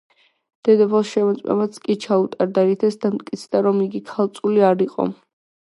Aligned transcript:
დედოფალს 0.69 1.09
შემოწმებაც 1.15 1.77
კი 1.83 1.97
ჩაუტარდა, 2.07 2.65
რითაც 2.71 2.99
დამტკიცდა, 3.05 3.63
რომ 3.69 3.85
იგი 3.89 4.05
ქალწული 4.11 4.69
არ 4.73 4.85
იყო. 4.91 5.11